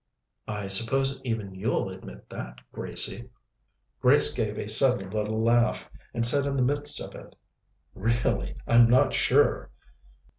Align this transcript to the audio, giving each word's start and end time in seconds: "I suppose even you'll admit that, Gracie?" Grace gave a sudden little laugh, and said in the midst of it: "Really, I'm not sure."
"I 0.47 0.67
suppose 0.67 1.21
even 1.23 1.53
you'll 1.53 1.89
admit 1.91 2.27
that, 2.29 2.55
Gracie?" 2.71 3.29
Grace 3.99 4.33
gave 4.33 4.57
a 4.57 4.67
sudden 4.67 5.11
little 5.11 5.39
laugh, 5.43 5.87
and 6.11 6.25
said 6.25 6.47
in 6.47 6.57
the 6.57 6.63
midst 6.63 6.99
of 6.99 7.13
it: 7.13 7.35
"Really, 7.93 8.55
I'm 8.65 8.89
not 8.89 9.13
sure." 9.13 9.69